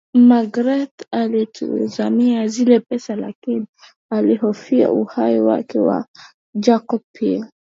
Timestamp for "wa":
5.83-6.05